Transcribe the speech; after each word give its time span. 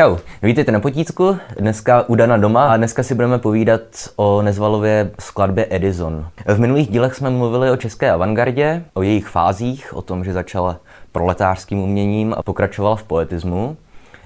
čau. 0.00 0.16
Vítejte 0.42 0.72
na 0.72 0.80
potícku, 0.80 1.36
dneska 1.58 2.08
u 2.08 2.14
Dana 2.14 2.36
doma 2.36 2.72
a 2.72 2.76
dneska 2.76 3.02
si 3.02 3.14
budeme 3.14 3.38
povídat 3.38 3.80
o 4.16 4.42
Nezvalově 4.42 5.10
skladbě 5.18 5.66
Edison. 5.70 6.26
V 6.46 6.60
minulých 6.60 6.88
dílech 6.88 7.14
jsme 7.14 7.30
mluvili 7.30 7.70
o 7.70 7.76
české 7.76 8.10
avantgardě, 8.10 8.84
o 8.94 9.02
jejich 9.02 9.28
fázích, 9.28 9.96
o 9.96 10.02
tom, 10.02 10.24
že 10.24 10.32
začala 10.32 10.76
proletářským 11.12 11.78
uměním 11.78 12.34
a 12.36 12.42
pokračovala 12.42 12.96
v 12.96 13.02
poetismu. 13.02 13.76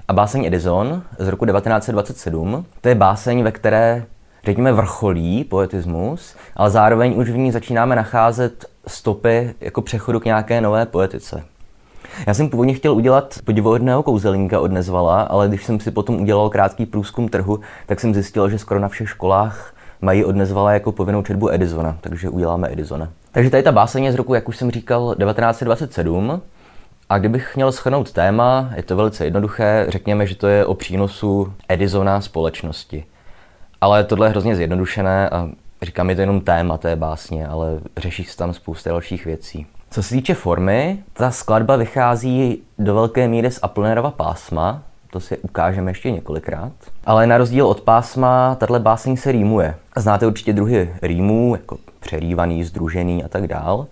A 0.09 0.13
báseň 0.13 0.45
Edison 0.45 1.03
z 1.18 1.29
roku 1.29 1.46
1927, 1.46 2.64
to 2.81 2.89
je 2.89 2.95
báseň, 2.95 3.43
ve 3.43 3.53
které 3.53 4.04
řekněme, 4.45 4.72
vrcholí 4.72 5.45
poetismus, 5.45 6.36
ale 6.57 6.71
zároveň 6.71 7.14
už 7.17 7.31
v 7.31 7.36
ní 7.36 7.53
začínáme 7.53 7.96
nacházet 7.96 8.64
stopy 8.86 9.54
jako 9.61 9.82
přechodu 9.82 10.21
k 10.21 10.25
nějaké 10.25 10.61
nové 10.61 10.86
poetice. 10.86 11.54
Já 12.26 12.35
jsem 12.35 12.49
původně 12.49 12.75
chtěl 12.75 12.94
udělat 12.94 13.39
podivuhodného 13.44 14.03
kouzelníka 14.03 14.61
od 14.61 14.72
Nezvala, 14.72 15.22
ale 15.22 15.49
když 15.49 15.64
jsem 15.64 15.81
si 15.81 15.90
potom 15.90 16.21
udělal 16.21 16.50
krátký 16.50 16.86
průzkum 16.86 17.29
trhu, 17.29 17.61
tak 17.86 18.00
jsem 18.00 18.14
zjistil, 18.14 18.50
že 18.50 18.58
skoro 18.58 18.81
na 18.81 18.89
všech 18.89 19.08
školách 19.08 19.75
mají 20.00 20.25
od 20.25 20.36
Nezvala 20.36 20.72
jako 20.72 20.93
povinnou 20.93 21.22
četbu 21.22 21.50
Edisona, 21.50 21.98
takže 22.00 22.29
uděláme 22.29 22.72
Edisona. 22.72 23.09
Takže 23.32 23.50
tady 23.50 23.62
ta 23.62 23.72
báseň 23.72 24.04
je 24.04 24.12
z 24.12 24.14
roku, 24.14 24.35
jak 24.35 24.48
už 24.48 24.57
jsem 24.57 24.71
říkal, 24.71 25.14
1927. 25.14 26.43
A 27.09 27.18
kdybych 27.18 27.57
měl 27.57 27.72
schrnout 27.72 28.12
téma, 28.12 28.71
je 28.76 28.82
to 28.82 28.96
velice 28.96 29.25
jednoduché, 29.25 29.86
řekněme, 29.89 30.26
že 30.26 30.34
to 30.34 30.46
je 30.46 30.67
o 30.67 30.75
přínosu 30.75 31.53
Edisona 31.68 32.20
společnosti. 32.20 33.05
Ale 33.81 34.05
tohle 34.05 34.27
je 34.27 34.31
hrozně 34.31 34.56
zjednodušené 34.56 35.31
a 35.31 35.48
říkám, 35.83 36.11
je 36.11 36.17
to 36.17 36.23
jenom 36.23 36.41
téma 36.41 36.78
té 36.78 36.97
básně, 36.97 37.47
ale 37.47 37.81
řeší 37.97 38.25
se 38.25 38.36
tam 38.36 38.55
spousta 38.55 38.91
dalších 38.91 39.25
věcí. 39.25 39.67
Co 39.94 40.03
se 40.03 40.14
týče 40.14 40.34
formy, 40.34 40.98
ta 41.12 41.31
skladba 41.31 41.77
vychází 41.77 42.62
do 42.78 42.95
velké 42.95 43.28
míry 43.28 43.50
z 43.50 43.59
Apollonérova 43.62 44.11
pásma, 44.11 44.83
to 45.11 45.20
si 45.20 45.39
ukážeme 45.39 45.91
ještě 45.91 46.11
několikrát. 46.11 46.73
Ale 47.05 47.27
na 47.27 47.39
rozdíl 47.39 47.67
od 47.67 47.81
pásma, 47.81 48.55
tahle 48.55 48.81
báseň 48.81 49.17
se 49.17 49.33
rýmuje. 49.33 49.75
Znáte 49.97 50.27
určitě 50.27 50.53
druhy 50.53 50.95
rýmů, 51.03 51.55
jako 51.55 51.78
přerývaný, 52.01 52.64
združený 52.64 53.25
a 53.25 53.28
tak 53.28 53.47
dál. 53.47 53.86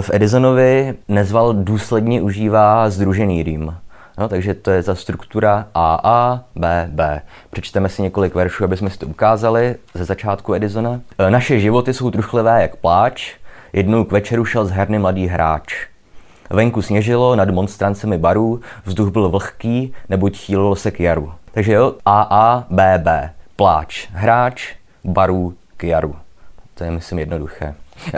V 0.00 0.10
Edisonovi 0.14 0.94
Nezval 1.08 1.54
důsledně 1.54 2.22
užívá 2.22 2.90
združený 2.90 3.42
rým. 3.42 3.74
No, 4.18 4.28
takže 4.28 4.54
to 4.54 4.70
je 4.70 4.82
ta 4.82 4.94
struktura 4.94 5.66
AA, 5.74 6.44
B, 6.56 6.88
B. 6.92 7.22
Přečteme 7.50 7.88
si 7.88 8.02
několik 8.02 8.34
veršů, 8.34 8.64
aby 8.64 8.76
jsme 8.76 8.90
si 8.90 8.98
to 8.98 9.06
ukázali 9.06 9.76
ze 9.94 10.04
začátku 10.04 10.54
Edisona. 10.54 11.00
E, 11.18 11.30
naše 11.30 11.60
životy 11.60 11.94
jsou 11.94 12.10
truchlivé 12.10 12.62
jak 12.62 12.76
pláč, 12.76 13.34
jednou 13.72 14.04
k 14.04 14.12
večeru 14.12 14.44
šel 14.44 14.66
z 14.66 14.70
herny 14.70 14.98
mladý 14.98 15.26
hráč. 15.26 15.86
Venku 16.50 16.82
sněžilo 16.82 17.36
nad 17.36 17.50
monstrancemi 17.50 18.18
barů, 18.18 18.60
vzduch 18.84 19.10
byl 19.12 19.28
vlhký, 19.28 19.92
neboť 20.08 20.36
chýlilo 20.36 20.76
se 20.76 20.90
k 20.90 21.00
jaru. 21.00 21.32
Takže 21.52 21.72
jo, 21.72 21.94
AA, 22.06 22.64
BB, 22.70 23.08
pláč, 23.56 24.08
hráč, 24.12 24.74
barů 25.04 25.54
k 25.76 25.84
jaru. 25.84 26.16
To 26.74 26.84
je, 26.84 26.90
myslím, 26.90 27.18
jednoduché. 27.18 27.74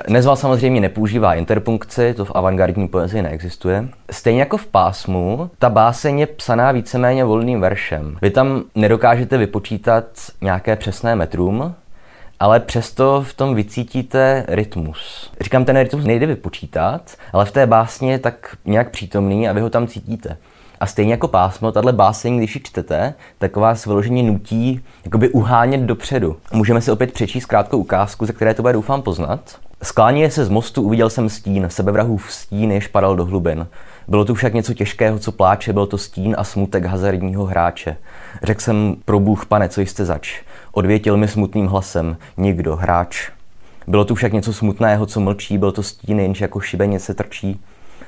Nezval 0.09 0.37
samozřejmě 0.37 0.81
nepoužívá 0.81 1.35
interpunkci, 1.35 2.15
to 2.15 2.25
v 2.25 2.33
avantgardní 2.35 2.89
poezii 2.89 3.23
neexistuje. 3.23 3.89
Stejně 4.11 4.41
jako 4.41 4.57
v 4.57 4.67
pásmu, 4.67 5.51
ta 5.59 5.71
báseň 5.71 6.19
je 6.19 6.27
psaná 6.27 6.73
víceméně 6.73 7.25
volným 7.25 7.61
veršem. 7.61 8.17
Vy 8.23 8.31
tam 8.31 8.63
nedokážete 8.75 9.39
vypočítat 9.39 10.05
nějaké 10.41 10.77
přesné 10.77 11.17
metrum, 11.17 11.75
ale 12.41 12.61
přesto 12.61 13.23
v 13.27 13.35
tom 13.35 13.55
vycítíte 13.55 14.45
rytmus. 14.49 15.31
Říkám, 15.41 15.65
ten 15.65 15.77
rytmus 15.77 16.05
nejde 16.05 16.27
vypočítat, 16.27 17.11
ale 17.33 17.45
v 17.45 17.53
té 17.53 17.67
básně 17.67 18.13
je 18.13 18.19
tak 18.19 18.57
nějak 18.65 18.91
přítomný 18.91 19.49
a 19.49 19.53
vy 19.53 19.61
ho 19.61 19.71
tam 19.71 19.87
cítíte. 19.87 20.37
A 20.81 20.87
stejně 20.87 21.13
jako 21.13 21.29
pásmo, 21.29 21.73
tahle 21.73 21.93
báseň, 21.93 22.39
když 22.39 22.55
ji 22.55 22.61
čtete, 22.65 23.15
tak 23.39 23.57
vás 23.57 23.87
vyloženě 23.87 24.23
nutí 24.23 24.81
jakoby 25.05 25.29
uhánět 25.29 25.81
dopředu. 25.81 26.37
Můžeme 26.53 26.81
si 26.81 26.91
opět 26.91 27.13
přečíst 27.13 27.47
krátkou 27.47 27.79
ukázku, 27.79 28.27
ze 28.27 28.33
které 28.33 28.55
to 28.55 28.63
bude 28.63 28.73
doufám 28.73 29.03
poznat. 29.03 29.59
Skláněje 29.83 30.31
se 30.31 30.45
z 30.45 30.49
mostu, 30.49 30.83
uviděl 30.83 31.11
jsem 31.11 31.29
stín, 31.29 31.69
v 32.17 32.33
stín, 32.33 32.73
jež 32.73 32.87
padal 32.87 33.17
do 33.17 33.25
hlubin. 33.25 33.67
Bylo 34.09 34.25
tu 34.25 34.35
však 34.35 34.55
něco 34.55 34.75
těžkého, 34.75 35.19
co 35.19 35.33
pláče, 35.33 35.73
byl 35.73 35.87
to 35.87 35.99
stín 35.99 36.35
a 36.39 36.45
smutek 36.45 36.85
hazardního 36.85 37.45
hráče. 37.45 37.97
Řekl 38.43 38.61
jsem, 38.61 38.97
pro 39.05 39.21
Bůh, 39.21 39.47
pane, 39.47 39.69
co 39.69 39.81
jste 39.81 40.05
zač? 40.05 40.43
Odvětil 40.75 41.17
mi 41.17 41.29
smutným 41.29 41.67
hlasem, 41.67 42.17
nikdo, 42.37 42.77
hráč. 42.77 43.31
Bylo 43.87 44.05
tu 44.05 44.15
však 44.15 44.33
něco 44.33 44.53
smutného, 44.53 45.07
co 45.07 45.21
mlčí, 45.21 45.59
byl 45.59 45.73
to 45.73 45.83
stín, 45.83 46.21
jenž 46.21 46.41
jako 46.41 46.61
šibeně 46.61 47.01
se 47.01 47.15
trčí. 47.15 47.61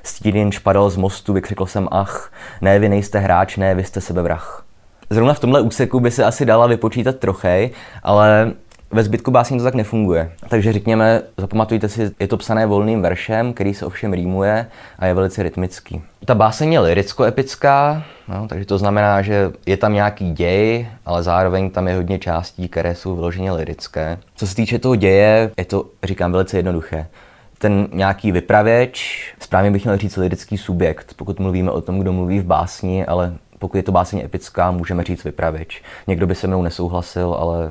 Stín 0.03 0.37
jenž 0.37 0.59
padal 0.59 0.91
z 0.91 0.97
mostu, 0.97 1.33
vykřikl 1.33 1.67
jsem 1.67 1.89
ach, 1.91 2.33
ne, 2.61 2.79
vy 2.79 2.89
nejste 2.89 3.19
hráč, 3.19 3.57
ne, 3.57 3.75
vy 3.75 3.85
jste 3.85 4.01
sebevrah. 4.01 4.65
Zrovna 5.11 5.35
v 5.35 5.41
tomhle 5.41 5.61
úseku 5.61 6.01
by 6.01 6.11
se 6.11 6.25
asi 6.25 6.45
dala 6.45 6.67
vypočítat 6.67 7.17
trochej, 7.17 7.71
ale 8.03 8.53
ve 8.97 9.03
zbytku 9.03 9.31
básní 9.31 9.59
to 9.59 9.65
tak 9.65 9.75
nefunguje. 9.75 10.33
Takže 10.49 10.73
řekněme, 10.73 11.23
zapamatujte 11.37 11.89
si, 11.89 12.11
je 12.21 12.29
to 12.29 12.37
psané 12.37 12.67
volným 12.67 13.03
veršem, 13.03 13.53
který 13.53 13.75
se 13.75 13.87
ovšem 13.87 14.13
rýmuje 14.13 14.67
a 14.99 15.07
je 15.07 15.15
velice 15.15 15.43
rytmický. 15.43 16.03
Ta 16.25 16.35
báseň 16.35 16.73
je 16.73 16.81
liricko-epická, 16.81 18.03
no, 18.29 18.49
takže 18.49 18.67
to 18.67 18.79
znamená, 18.79 19.23
že 19.23 19.53
je 19.67 19.77
tam 19.77 19.93
nějaký 19.93 20.33
děj, 20.33 20.89
ale 21.07 21.23
zároveň 21.23 21.71
tam 21.71 21.89
je 21.89 21.95
hodně 21.95 22.19
částí, 22.19 22.69
které 22.69 22.95
jsou 22.95 23.15
vyloženě 23.15 23.53
lirické. 23.53 24.19
Co 24.37 24.47
se 24.47 24.55
týče 24.55 24.79
toho 24.79 24.97
děje, 24.97 25.51
je 25.57 25.65
to, 25.65 25.87
říkám, 26.05 26.33
velice 26.33 26.57
jednoduché 26.57 27.07
ten 27.59 27.89
nějaký 27.93 28.33
vypravěč, 28.33 29.25
správně 29.41 29.71
bych 29.71 29.85
měl 29.85 29.97
říct 29.97 30.17
lirický 30.17 30.59
subjekt, 30.59 31.15
pokud 31.17 31.41
mluvíme 31.41 31.71
o 31.71 31.81
tom, 31.81 31.99
kdo 31.99 32.13
mluví 32.13 32.41
v 32.41 32.45
básni, 32.45 33.07
ale 33.07 33.35
pokud 33.59 33.77
je 33.77 33.83
to 33.83 33.93
báseň 33.93 34.19
epická, 34.25 34.71
můžeme 34.71 35.05
říct 35.05 35.25
vypravěč. 35.25 35.83
Někdo 36.07 36.27
by 36.27 36.35
se 36.35 36.47
mnou 36.47 36.63
nesouhlasil, 36.63 37.37
ale 37.39 37.71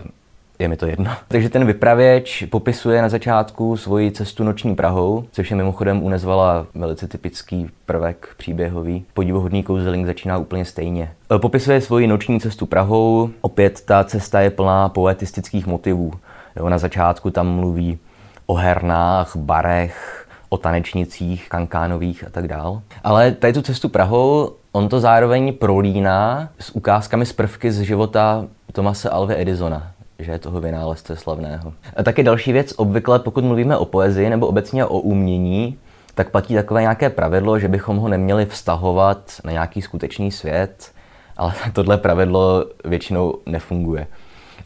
je 0.59 0.67
mi 0.67 0.77
to 0.77 0.85
jedno. 0.85 1.11
Takže 1.27 1.49
ten 1.49 1.65
vypravěč 1.65 2.43
popisuje 2.49 3.01
na 3.01 3.09
začátku 3.09 3.77
svoji 3.77 4.11
cestu 4.11 4.43
noční 4.43 4.75
Prahou, 4.75 5.25
což 5.31 5.51
je 5.51 5.57
mimochodem 5.57 6.03
unezvala 6.03 6.67
velice 6.75 7.07
typický 7.07 7.69
prvek 7.85 8.29
příběhový. 8.37 9.05
Podivuhodný 9.13 9.63
kouzelník 9.63 10.05
začíná 10.05 10.37
úplně 10.37 10.65
stejně. 10.65 11.11
E, 11.35 11.39
popisuje 11.39 11.81
svoji 11.81 12.07
noční 12.07 12.39
cestu 12.39 12.65
Prahou, 12.65 13.29
opět 13.41 13.81
ta 13.85 14.03
cesta 14.03 14.41
je 14.41 14.49
plná 14.49 14.89
poetistických 14.89 15.67
motivů. 15.67 16.11
Jo, 16.55 16.69
na 16.69 16.77
začátku 16.77 17.31
tam 17.31 17.47
mluví 17.47 17.99
o 18.45 18.53
hernách, 18.53 19.35
barech, 19.35 20.27
o 20.49 20.57
tanečnicích, 20.57 21.49
kankánových 21.49 22.23
a 22.23 22.29
tak 22.29 22.47
dál. 22.47 22.81
Ale 23.03 23.31
tady 23.31 23.53
tu 23.53 23.61
cestu 23.61 23.89
Prahou 23.89 24.51
on 24.75 24.89
to 24.89 24.99
zároveň 24.99 25.53
prolíná 25.53 26.49
s 26.59 26.75
ukázkami 26.75 27.25
z 27.25 27.33
prvky 27.33 27.71
z 27.71 27.79
života 27.79 28.45
Tomase 28.71 29.09
Alve 29.09 29.41
Edisona, 29.41 29.91
že 30.19 30.31
je 30.31 30.39
toho 30.39 30.61
vynálezce 30.61 31.15
slavného. 31.15 31.73
A 31.95 32.03
taky 32.03 32.23
další 32.23 32.53
věc, 32.53 32.73
obvykle 32.77 33.19
pokud 33.19 33.43
mluvíme 33.43 33.77
o 33.77 33.85
poezii 33.85 34.29
nebo 34.29 34.47
obecně 34.47 34.85
o 34.85 34.99
umění, 34.99 35.77
tak 36.15 36.29
platí 36.29 36.55
takové 36.55 36.81
nějaké 36.81 37.09
pravidlo, 37.09 37.59
že 37.59 37.67
bychom 37.67 37.97
ho 37.97 38.07
neměli 38.07 38.45
vztahovat 38.45 39.31
na 39.43 39.51
nějaký 39.51 39.81
skutečný 39.81 40.31
svět, 40.31 40.91
ale 41.37 41.53
tohle 41.73 41.97
pravidlo 41.97 42.65
většinou 42.85 43.37
nefunguje. 43.45 44.07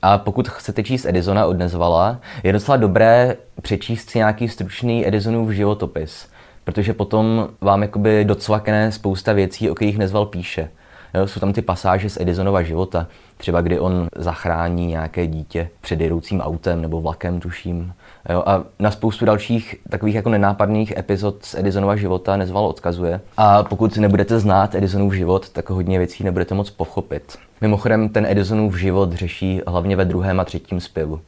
A 0.02 0.18
pokud 0.18 0.50
chcete 0.50 0.84
číst 0.84 1.06
Edisona 1.06 1.46
od 1.46 1.58
Nezvala, 1.58 2.20
je 2.44 2.54
docela 2.54 2.78
dobré 2.78 3.36
přečíst 3.62 4.10
si 4.10 4.18
nějaký 4.18 4.48
stručný 4.48 5.08
Edisonův 5.08 5.50
životopis, 5.52 6.28
protože 6.64 6.94
potom 6.94 7.50
vám 7.62 7.82
jakoby 7.82 8.26
docvakne 8.26 8.92
spousta 8.92 9.34
věcí, 9.34 9.70
o 9.70 9.76
kterých 9.76 9.98
Nezval 9.98 10.26
píše. 10.26 10.70
Jo, 11.14 11.28
jsou 11.28 11.40
tam 11.40 11.54
ty 11.54 11.62
pasáže 11.62 12.10
z 12.10 12.18
Edisonova 12.20 12.62
života, 12.62 13.08
třeba 13.38 13.62
kdy 13.62 13.80
on 13.80 14.08
zachrání 14.16 14.88
nějaké 14.88 15.28
dítě 15.28 15.70
před 15.82 16.02
jedoucím 16.02 16.42
autem 16.42 16.82
nebo 16.82 17.02
vlakem, 17.02 17.40
tuším. 17.40 17.94
Jo, 18.30 18.44
a 18.46 18.64
na 18.80 18.92
spoustu 18.92 19.26
dalších 19.26 19.76
takových 19.90 20.16
jako 20.16 20.30
nenápadných 20.30 20.98
epizod 20.98 21.46
z 21.46 21.56
Edisonova 21.56 21.96
života 21.96 22.38
nezval 22.38 22.66
odkazuje. 22.66 23.22
A 23.38 23.64
pokud 23.64 23.98
nebudete 23.98 24.40
znát 24.40 24.76
Edisonův 24.76 25.14
život, 25.14 25.50
tak 25.50 25.70
hodně 25.70 25.98
věcí 25.98 26.24
nebudete 26.24 26.56
moc 26.56 26.70
pochopit. 26.70 27.38
Mimochodem, 27.62 28.10
ten 28.10 28.26
Edisonův 28.26 28.80
život 28.80 29.14
řeší 29.14 29.62
hlavně 29.68 29.96
ve 29.96 30.06
druhém 30.06 30.40
a 30.40 30.46
třetím 30.46 30.80
zpěvu. 30.80 31.22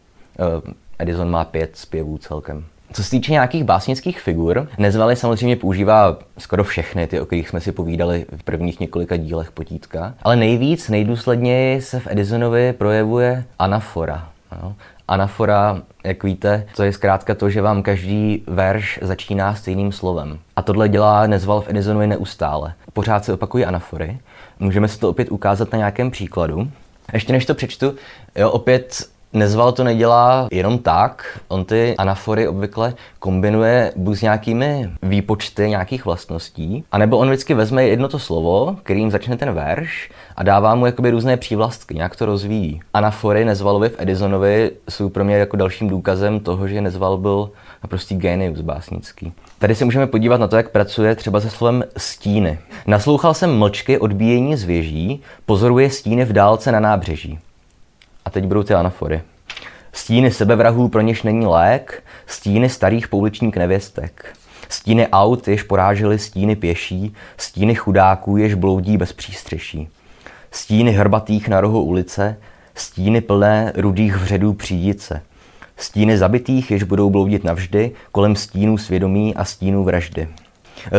Edison 0.99 1.29
má 1.29 1.45
pět 1.45 1.71
zpěvů 1.73 2.17
celkem. 2.17 2.65
Co 2.93 3.03
se 3.03 3.09
týče 3.09 3.31
nějakých 3.31 3.63
básnických 3.63 4.21
figur, 4.21 4.67
Nezvali 4.77 5.15
samozřejmě 5.15 5.55
používá 5.55 6.17
skoro 6.37 6.63
všechny 6.63 7.07
ty, 7.07 7.21
o 7.21 7.25
kterých 7.25 7.49
jsme 7.49 7.61
si 7.61 7.71
povídali 7.71 8.25
v 8.37 8.43
prvních 8.43 8.79
několika 8.79 9.17
dílech 9.17 9.51
potítka, 9.51 10.13
ale 10.23 10.35
nejvíc, 10.35 10.89
nejdůsledněji 10.89 11.81
se 11.81 11.99
v 11.99 12.07
Edisonovi 12.07 12.73
projevuje 12.73 13.45
anafora. 13.59 14.29
No. 14.61 14.75
Anafora, 15.07 15.81
jak 16.03 16.23
víte, 16.23 16.67
to 16.75 16.83
je 16.83 16.93
zkrátka 16.93 17.35
to, 17.35 17.49
že 17.49 17.61
vám 17.61 17.83
každý 17.83 18.43
verš 18.47 18.99
začíná 19.01 19.55
stejným 19.55 19.91
slovem. 19.91 20.39
A 20.55 20.61
tohle 20.61 20.89
dělá 20.89 21.27
Nezval 21.27 21.61
v 21.61 21.69
Edisonovi 21.69 22.07
neustále. 22.07 22.73
Pořád 22.93 23.25
se 23.25 23.33
opakují 23.33 23.65
anafory. 23.65 24.19
Můžeme 24.59 24.87
si 24.87 24.99
to 24.99 25.09
opět 25.09 25.31
ukázat 25.31 25.71
na 25.71 25.77
nějakém 25.77 26.11
příkladu. 26.11 26.71
Ještě 27.13 27.33
než 27.33 27.45
to 27.45 27.55
přečtu, 27.55 27.95
jo, 28.35 28.49
opět 28.49 29.09
Nezval 29.33 29.71
to 29.71 29.83
nedělá 29.83 30.47
jenom 30.51 30.77
tak, 30.77 31.39
on 31.47 31.65
ty 31.65 31.95
anafory 31.97 32.47
obvykle 32.47 32.93
kombinuje 33.19 33.93
buď 33.95 34.17
s 34.17 34.21
nějakými 34.21 34.89
výpočty 35.03 35.69
nějakých 35.69 36.05
vlastností, 36.05 36.83
anebo 36.91 37.17
on 37.17 37.27
vždycky 37.27 37.53
vezme 37.53 37.83
jedno 37.83 38.07
to 38.07 38.19
slovo, 38.19 38.75
kterým 38.83 39.11
začne 39.11 39.37
ten 39.37 39.51
verš 39.53 40.11
a 40.35 40.43
dává 40.43 40.75
mu 40.75 40.85
jakoby 40.85 41.11
různé 41.11 41.37
přívlastky, 41.37 41.95
nějak 41.95 42.15
to 42.15 42.25
rozvíjí. 42.25 42.81
Anafory 42.93 43.45
Nezvalovi 43.45 43.89
v 43.89 43.95
Edisonovi 43.97 44.71
jsou 44.89 45.09
pro 45.09 45.23
mě 45.23 45.35
jako 45.35 45.57
dalším 45.57 45.89
důkazem 45.89 46.39
toho, 46.39 46.67
že 46.67 46.81
Nezval 46.81 47.17
byl 47.17 47.49
naprostý 47.83 48.15
genius 48.15 48.61
básnický. 48.61 49.33
Tady 49.59 49.75
se 49.75 49.85
můžeme 49.85 50.07
podívat 50.07 50.39
na 50.39 50.47
to, 50.47 50.55
jak 50.55 50.69
pracuje 50.69 51.15
třeba 51.15 51.39
se 51.39 51.49
slovem 51.49 51.83
stíny. 51.97 52.59
Naslouchal 52.87 53.33
jsem 53.33 53.57
mlčky 53.57 53.97
odbíjení 53.97 54.55
z 54.55 54.63
věží, 54.63 55.21
pozoruje 55.45 55.89
stíny 55.89 56.25
v 56.25 56.33
dálce 56.33 56.71
na 56.71 56.79
nábřeží. 56.79 57.39
A 58.25 58.29
teď 58.29 58.45
budou 58.45 58.63
ty 58.63 58.73
anafory. 58.73 59.21
Stíny 59.93 60.31
sebevrahů, 60.31 60.87
pro 60.87 61.01
něž 61.01 61.23
není 61.23 61.45
lék, 61.45 62.03
stíny 62.27 62.69
starých 62.69 63.07
pouličních 63.07 63.55
nevěstek. 63.55 64.35
Stíny 64.69 65.07
aut, 65.07 65.47
jež 65.47 65.63
porážely 65.63 66.19
stíny 66.19 66.55
pěší, 66.55 67.13
stíny 67.37 67.75
chudáků, 67.75 68.37
jež 68.37 68.53
bloudí 68.53 68.97
bez 68.97 69.13
přístřeší. 69.13 69.89
Stíny 70.51 70.91
hrbatých 70.91 71.47
na 71.47 71.61
rohu 71.61 71.83
ulice, 71.83 72.37
stíny 72.75 73.21
plné 73.21 73.73
rudých 73.75 74.15
vředů 74.15 74.53
přídice. 74.53 75.21
Stíny 75.77 76.17
zabitých, 76.17 76.71
jež 76.71 76.83
budou 76.83 77.09
bloudit 77.09 77.43
navždy, 77.43 77.91
kolem 78.11 78.35
stínů 78.35 78.77
svědomí 78.77 79.35
a 79.35 79.45
stínů 79.45 79.83
vraždy. 79.83 80.27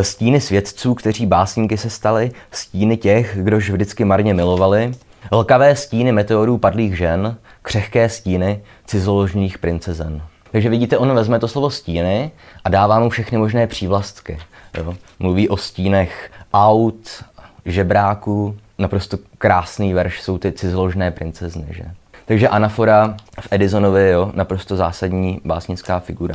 Stíny 0.02 0.40
svědců, 0.40 0.94
kteří 0.94 1.26
básníky 1.26 1.78
se 1.78 1.90
stali, 1.90 2.30
stíny 2.50 2.96
těch, 2.96 3.38
kdož 3.42 3.70
vždycky 3.70 4.04
marně 4.04 4.34
milovali, 4.34 4.92
Lkavé 5.32 5.76
stíny 5.76 6.12
meteorů 6.12 6.58
padlých 6.58 6.96
žen, 6.96 7.36
křehké 7.62 8.08
stíny 8.08 8.62
cizoložných 8.86 9.58
princezen. 9.58 10.22
Takže 10.52 10.68
vidíte, 10.68 10.98
on 10.98 11.14
vezme 11.14 11.38
to 11.38 11.48
slovo 11.48 11.70
stíny 11.70 12.30
a 12.64 12.68
dává 12.68 13.00
mu 13.00 13.10
všechny 13.10 13.38
možné 13.38 13.66
přívlastky. 13.66 14.38
Jo. 14.78 14.94
Mluví 15.18 15.48
o 15.48 15.56
stínech 15.56 16.30
aut, 16.54 17.24
žebráků, 17.66 18.56
naprosto 18.78 19.18
krásný 19.38 19.94
verš 19.94 20.22
jsou 20.22 20.38
ty 20.38 20.52
cizoložné 20.52 21.10
princezny. 21.10 21.66
Že? 21.70 21.84
Takže 22.26 22.48
anafora 22.48 23.16
v 23.40 23.48
Edisonovi, 23.50 24.10
jo, 24.10 24.30
naprosto 24.34 24.76
zásadní 24.76 25.40
básnická 25.44 26.00
figura. 26.00 26.34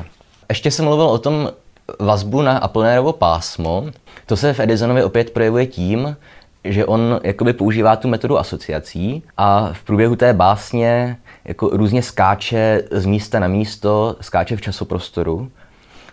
Ještě 0.50 0.72
jsem 0.72 0.86
mluvil 0.86 1.06
o 1.06 1.18
tom 1.18 1.50
vazbu 2.00 2.42
na 2.42 2.58
Apollinarovo 2.58 3.14
pásmo. 3.14 3.86
To 4.26 4.38
se 4.38 4.54
v 4.54 4.60
Edisonovi 4.60 5.04
opět 5.04 5.30
projevuje 5.30 5.66
tím, 5.66 6.18
že 6.64 6.86
on 6.86 7.20
jakoby 7.24 7.54
používá 7.54 7.96
tu 7.96 8.08
metodu 8.08 8.38
asociací 8.38 9.24
a 9.38 9.70
v 9.74 9.84
průběhu 9.84 10.16
té 10.16 10.34
básně 10.34 11.18
jako 11.46 11.70
různě 11.74 12.02
skáče 12.04 12.84
z 12.92 13.06
místa 13.06 13.40
na 13.40 13.48
místo, 13.48 14.16
skáče 14.22 14.56
v 14.56 14.62
časoprostoru. 14.62 15.52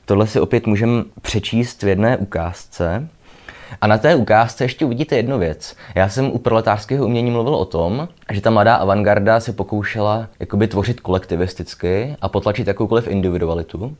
Tohle 0.04 0.26
si 0.26 0.40
opět 0.40 0.66
můžeme 0.66 1.04
přečíst 1.22 1.82
v 1.82 1.88
jedné 1.88 2.16
ukázce. 2.16 3.08
A 3.80 3.86
na 3.86 3.98
té 3.98 4.14
ukázce 4.14 4.64
ještě 4.64 4.84
uvidíte 4.84 5.16
jednu 5.16 5.38
věc. 5.38 5.76
Já 5.94 6.08
jsem 6.08 6.26
u 6.26 6.38
proletářského 6.38 7.06
umění 7.06 7.30
mluvil 7.30 7.54
o 7.54 7.64
tom, 7.64 8.08
že 8.32 8.40
ta 8.40 8.50
mladá 8.50 8.74
avantgarda 8.74 9.40
se 9.40 9.52
pokoušela 9.52 10.28
jakoby 10.40 10.68
tvořit 10.68 11.00
kolektivisticky 11.00 12.16
a 12.20 12.28
potlačit 12.28 12.66
jakoukoliv 12.66 13.08
individualitu. 13.08 13.96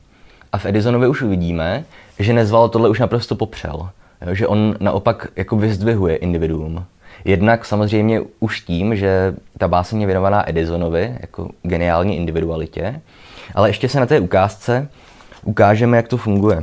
A 0.53 0.59
v 0.59 0.67
Edisonovi 0.67 1.09
už 1.09 1.23
uvidíme, 1.23 1.85
že 2.19 2.33
nezval 2.33 2.69
tohle 2.69 2.89
už 2.89 3.01
naprosto 3.01 3.35
popřel. 3.35 3.89
Že 4.33 4.47
on 4.47 4.77
naopak 4.81 5.29
jako 5.37 5.57
vyzdvihuje 5.57 6.17
individuum. 6.17 6.85
Jednak 7.25 7.65
samozřejmě 7.65 8.21
už 8.41 8.61
tím, 8.61 8.97
že 8.97 9.35
ta 9.59 9.69
báseň 9.69 10.01
je 10.01 10.07
věnovaná 10.07 10.49
Edisonovi, 10.49 11.17
jako 11.21 11.51
geniální 11.63 12.17
individualitě, 12.17 13.01
ale 13.55 13.69
ještě 13.69 13.89
se 13.89 14.01
na 14.01 14.07
té 14.07 14.21
ukázce 14.21 14.89
ukážeme, 15.45 15.97
jak 15.97 16.09
to 16.09 16.17
funguje. 16.17 16.63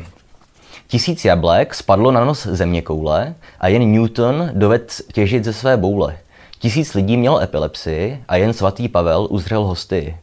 Tisíc 0.88 1.26
jablek 1.26 1.74
spadlo 1.74 2.12
na 2.12 2.26
nos 2.26 2.48
země 2.48 2.82
koule 2.82 3.36
a 3.60 3.68
jen 3.68 3.92
Newton 3.92 4.50
doved 4.54 5.02
těžit 5.14 5.44
ze 5.44 5.54
své 5.54 5.78
boule. 5.78 6.18
Tisíc 6.60 6.94
lidí 6.94 7.18
mělo 7.18 7.40
epilepsii 7.40 8.24
a 8.28 8.36
jen 8.36 8.54
svatý 8.54 8.88
Pavel 8.88 9.28
uzřel 9.30 9.64
hosty. 9.64 10.18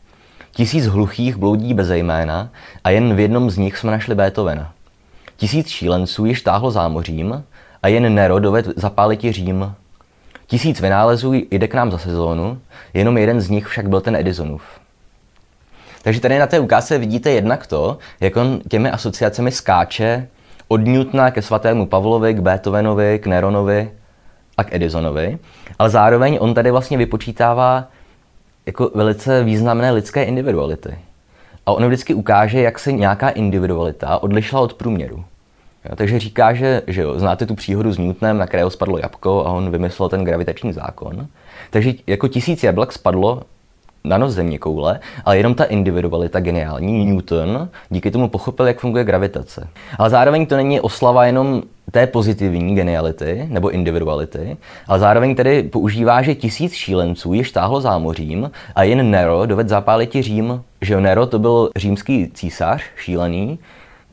Tisíc 0.53 0.87
hluchých 0.87 1.37
bloudí 1.37 1.75
bez 1.75 1.91
jména 1.91 2.51
a 2.85 2.91
jen 2.91 3.15
v 3.15 3.21
jednom 3.21 3.51
z 3.51 3.59
nich 3.59 3.79
jsme 3.79 3.91
našli 3.91 4.15
Beethovena. 4.15 4.73
Tisíc 5.41 5.69
šílenců 5.69 6.25
již 6.25 6.43
táhlo 6.43 6.71
zámořím 6.71 7.45
a 7.83 7.89
jen 7.89 8.15
Nero 8.15 8.39
doved 8.39 8.67
zapálit 8.77 9.21
Řím. 9.21 9.75
Tisíc 10.47 10.81
vynálezů 10.81 11.33
jde 11.33 11.69
k 11.69 11.75
nám 11.75 11.91
za 11.91 11.99
sezónu, 11.99 12.61
jenom 12.95 13.19
jeden 13.19 13.41
z 13.41 13.51
nich 13.51 13.67
však 13.67 13.89
byl 13.89 14.01
ten 14.01 14.17
Edisonův. 14.17 14.63
Takže 16.03 16.21
tady 16.21 16.39
na 16.39 16.47
té 16.47 16.61
ukázce 16.61 16.99
vidíte 16.99 17.31
jednak 17.31 17.67
to, 17.67 17.99
jak 18.21 18.37
on 18.37 18.61
těmi 18.69 18.91
asociacemi 18.91 19.53
skáče 19.53 20.29
od 20.69 20.81
Newtona 20.81 21.31
ke 21.31 21.43
svatému 21.43 21.87
Pavlovi, 21.87 22.35
k 22.35 22.41
Beethovenovi, 22.41 23.19
k 23.19 23.27
Neronovi 23.27 23.91
a 24.57 24.65
k 24.65 24.75
Edisonovi, 24.75 25.39
ale 25.79 25.91
zároveň 25.91 26.39
on 26.41 26.55
tady 26.55 26.71
vlastně 26.71 26.99
vypočítává 26.99 27.89
jako 28.67 28.91
velice 28.95 29.45
významné 29.45 29.91
lidské 29.91 30.25
individuality. 30.25 30.99
A 31.69 31.73
on 31.73 31.87
vždycky 31.87 32.15
ukáže, 32.15 32.61
jak 32.61 32.79
se 32.79 32.93
nějaká 32.93 33.29
individualita 33.29 34.23
odlišila 34.23 34.61
od 34.61 34.75
průměru. 34.75 35.25
Jo, 35.85 35.97
takže 35.97 36.19
říká, 36.19 36.55
že, 36.55 36.83
že 36.87 37.03
jo, 37.03 37.19
znáte 37.19 37.47
tu 37.47 37.55
příhodu 37.55 37.93
s 37.93 37.99
Newtonem, 37.99 38.39
na 38.39 38.47
kterého 38.47 38.71
spadlo 38.71 38.99
jabko 38.99 39.47
a 39.47 39.53
on 39.53 39.71
vymyslel 39.71 40.09
ten 40.09 40.25
gravitační 40.25 40.73
zákon. 40.73 41.27
Takže 41.71 41.93
jako 42.07 42.29
tisíc 42.29 42.63
jablek 42.63 42.93
spadlo 42.93 43.43
na 44.05 44.19
nos 44.19 44.33
země 44.33 44.59
koule, 44.59 45.01
ale 45.25 45.37
jenom 45.37 45.55
ta 45.55 45.65
individualita 45.65 46.41
geniální, 46.41 47.07
Newton, 47.07 47.69
díky 47.91 48.11
tomu 48.11 48.29
pochopil, 48.29 48.67
jak 48.67 48.81
funguje 48.81 49.05
gravitace. 49.05 49.69
Ale 49.99 50.11
zároveň 50.11 50.47
to 50.47 50.57
není 50.57 50.81
oslava 50.81 51.27
jenom 51.27 51.63
té 51.91 52.07
pozitivní 52.07 52.75
geniality 52.75 53.47
nebo 53.49 53.71
individuality, 53.71 54.57
ale 54.87 54.99
zároveň 54.99 55.35
tedy 55.35 55.63
používá, 55.63 56.23
že 56.23 56.35
tisíc 56.35 56.73
šílenců 56.73 57.33
již 57.33 57.51
táhlo 57.51 57.81
zámořím 57.81 58.51
a 58.75 58.83
jen 58.83 59.11
Nero 59.11 59.47
doved 59.47 59.69
zapálit 59.69 60.17
Řím. 60.21 60.63
Že 60.81 61.01
Nero 61.01 61.27
to 61.27 61.39
byl 61.39 61.71
římský 61.77 62.31
císař, 62.35 62.83
šílený, 62.97 63.59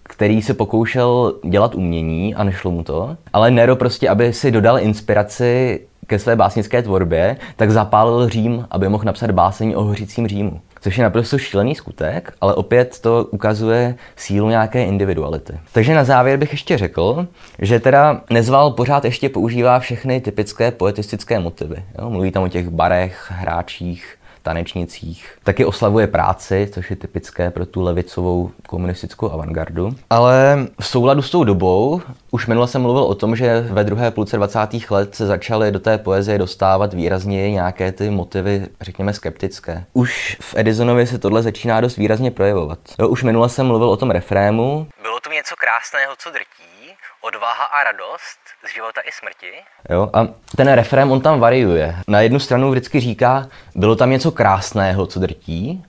který 0.04 0.42
se 0.42 0.54
pokoušel 0.54 1.36
dělat 1.44 1.76
umění 1.76 2.36
a 2.36 2.44
nešlo 2.44 2.72
mu 2.72 2.84
to. 2.84 3.18
Ale 3.34 3.52
Nero 3.52 3.76
prostě, 3.76 4.10
aby 4.10 4.34
si 4.34 4.52
dodal 4.52 4.80
inspiraci 4.80 5.80
ke 6.08 6.20
své 6.20 6.36
básnické 6.36 6.82
tvorbě, 6.82 7.38
tak 7.56 7.72
zapálil 7.72 8.30
Řím, 8.30 8.68
aby 8.72 8.90
mohl 8.90 9.04
napsat 9.04 9.32
báseň 9.32 9.74
o 9.76 9.84
hořícím 9.84 10.28
Římu. 10.28 10.62
Což 10.82 10.98
je 10.98 11.04
naprosto 11.04 11.38
šílený 11.38 11.76
skutek, 11.76 12.34
ale 12.42 12.54
opět 12.54 13.00
to 13.00 13.28
ukazuje 13.32 13.96
sílu 14.16 14.50
nějaké 14.50 14.84
individuality. 14.84 15.54
Takže 15.72 15.96
na 15.96 16.04
závěr 16.04 16.40
bych 16.40 16.52
ještě 16.52 16.78
řekl, 16.78 17.28
že 17.60 17.80
teda 17.80 18.22
Nezval 18.30 18.72
pořád 18.72 19.06
ještě 19.06 19.30
používá 19.30 19.80
všechny 19.80 20.22
typické 20.22 20.72
poetistické 20.72 21.40
motivy. 21.40 21.84
Jo? 22.00 22.10
Mluví 22.10 22.32
tam 22.32 22.44
o 22.44 22.48
těch 22.48 22.70
barech, 22.70 23.32
hráčích, 23.36 24.18
tanečnicích. 24.46 25.38
Taky 25.44 25.66
oslavuje 25.66 26.08
práci, 26.08 26.70
což 26.74 26.90
je 26.90 26.96
typické 26.96 27.52
pro 27.52 27.66
tu 27.66 27.82
levicovou 27.82 28.52
komunistickou 28.68 29.32
avantgardu. 29.32 29.96
Ale 30.10 30.68
v 30.80 30.88
souladu 30.88 31.22
s 31.22 31.30
tou 31.30 31.44
dobou, 31.44 32.02
už 32.32 32.48
minule 32.48 32.68
jsem 32.68 32.82
mluvil 32.82 33.04
o 33.04 33.16
tom, 33.16 33.36
že 33.36 33.62
ve 33.62 33.84
druhé 33.84 34.12
půlce 34.12 34.38
20. 34.38 34.60
let 34.90 35.16
se 35.16 35.26
začaly 35.26 35.72
do 35.72 35.80
té 35.80 35.98
poezie 35.98 36.38
dostávat 36.38 36.94
výrazně 36.94 37.52
nějaké 37.52 37.92
ty 37.92 38.10
motivy, 38.10 38.68
řekněme, 38.82 39.14
skeptické. 39.14 39.86
Už 39.94 40.38
v 40.42 40.56
Edisonovi 40.58 41.08
se 41.08 41.18
tohle 41.18 41.44
začíná 41.44 41.82
dost 41.82 41.98
výrazně 41.98 42.32
projevovat. 42.32 42.80
Jo, 43.00 43.08
už 43.08 43.24
minule 43.24 43.50
jsem 43.50 43.66
mluvil 43.68 43.90
o 43.90 43.98
tom 43.98 44.12
refrému. 44.12 44.88
Bylo 45.02 45.20
to 45.20 45.30
něco 45.32 45.56
krásného, 45.56 46.14
co 46.18 46.30
drtí, 46.30 46.85
odvaha 47.28 47.66
a 47.66 47.84
radost 47.84 48.40
z 48.68 48.74
života 48.74 49.02
i 49.02 49.12
smrti. 49.12 49.52
Jo, 49.90 50.10
a 50.14 50.28
ten 50.58 50.74
refrém 50.74 51.12
on 51.12 51.22
tam 51.22 51.40
variuje. 51.40 51.96
Na 52.08 52.22
jednu 52.22 52.40
stranu 52.40 52.72
vždycky 52.72 53.00
říká, 53.00 53.48
bylo 53.76 53.96
tam 53.96 54.10
něco 54.10 54.32
krásného, 54.32 55.08
co 55.08 55.20
drtí, 55.20 55.86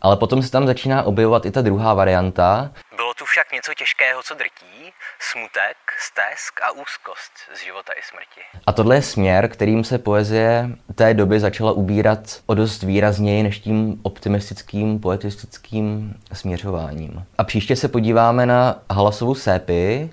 ale 0.00 0.16
potom 0.16 0.42
se 0.42 0.50
tam 0.50 0.66
začíná 0.66 1.02
objevovat 1.02 1.46
i 1.46 1.50
ta 1.50 1.62
druhá 1.62 1.94
varianta. 1.94 2.70
Bylo 2.96 3.14
tu 3.14 3.24
však 3.24 3.52
něco 3.52 3.74
těžkého, 3.74 4.22
co 4.22 4.34
drtí, 4.34 4.92
smutek, 5.32 5.76
stesk 5.98 6.60
a 6.62 6.70
úzkost 6.70 7.32
z 7.54 7.64
života 7.64 7.92
i 7.92 8.02
smrti. 8.02 8.40
A 8.66 8.72
tohle 8.72 8.96
je 8.96 9.02
směr, 9.02 9.48
kterým 9.48 9.84
se 9.84 9.98
poezie 9.98 10.68
té 10.94 11.14
doby 11.14 11.40
začala 11.40 11.72
ubírat 11.72 12.18
o 12.46 12.54
dost 12.54 12.82
výrazněji 12.82 13.42
než 13.42 13.58
tím 13.58 14.00
optimistickým, 14.02 15.00
poetistickým 15.00 16.14
směřováním. 16.32 17.24
A 17.38 17.44
příště 17.44 17.76
se 17.76 17.88
podíváme 17.88 18.46
na 18.46 18.82
Halasovu 18.90 19.34
sépi, 19.34 20.10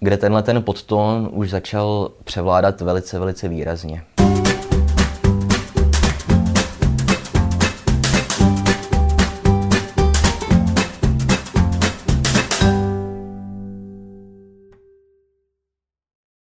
kde 0.00 0.16
tenhle 0.16 0.42
ten 0.42 0.62
podtón 0.62 1.28
už 1.32 1.50
začal 1.50 2.10
převládat 2.24 2.80
velice, 2.80 3.18
velice 3.18 3.48
výrazně. 3.48 4.02